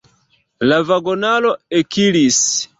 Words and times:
La 0.71 0.79
vagonaro 0.93 1.53
ekiris. 1.83 2.45